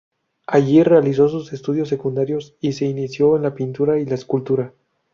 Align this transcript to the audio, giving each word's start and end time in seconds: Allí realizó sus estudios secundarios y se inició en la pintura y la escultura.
Allí 0.47 0.81
realizó 0.81 1.29
sus 1.29 1.53
estudios 1.53 1.87
secundarios 1.89 2.55
y 2.59 2.73
se 2.73 2.85
inició 2.85 3.35
en 3.35 3.43
la 3.43 3.53
pintura 3.53 3.99
y 3.99 4.05
la 4.07 4.15
escultura. 4.15 4.73